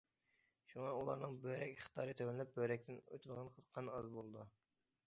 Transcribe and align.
شۇڭا 0.69 0.93
ئۇلارنىڭ 0.99 1.35
بۆرەك 1.43 1.75
ئىقتىدارى 1.75 2.17
تۆۋەنلەپ، 2.23 2.53
بۆرەكتىن 2.57 3.01
ئۆتىدىغان 3.05 3.55
قان 3.63 3.97
ئاز 3.99 4.13
بولىدۇ. 4.19 4.51